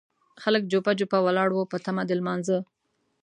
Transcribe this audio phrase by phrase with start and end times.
[0.43, 2.57] خلک جوپه جوپه ولاړ وو په تمه د لمانځه.